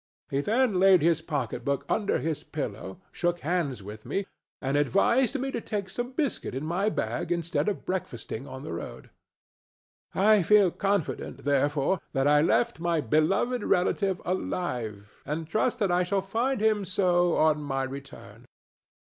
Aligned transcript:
He 0.31 0.41
then 0.41 0.79
laid 0.79 1.03
his 1.03 1.21
pocketbook 1.21 1.85
under 1.87 2.17
his 2.17 2.43
pillow, 2.43 2.99
shook 3.11 3.41
hands 3.41 3.83
with 3.83 4.03
me, 4.03 4.25
and 4.59 4.75
advised 4.75 5.39
me 5.39 5.51
to 5.51 5.61
take 5.61 5.91
some 5.91 6.13
biscuit 6.13 6.55
in 6.55 6.65
my 6.65 6.89
bag 6.89 7.31
instead 7.31 7.69
of 7.69 7.85
breakfasting 7.85 8.47
on 8.47 8.63
the 8.63 8.73
road. 8.73 9.11
I 10.15 10.41
feel 10.41 10.71
confident, 10.71 11.43
therefore, 11.43 11.99
that 12.13 12.27
I 12.27 12.41
left 12.41 12.79
my 12.79 12.99
beloved 12.99 13.63
relative 13.63 14.19
alive, 14.25 15.21
and 15.23 15.47
trust 15.47 15.77
that 15.77 15.91
I 15.91 16.01
shall 16.01 16.23
find 16.23 16.61
him 16.61 16.83
so 16.83 17.35
on 17.37 17.61
my 17.61 17.83
return." 17.83 18.47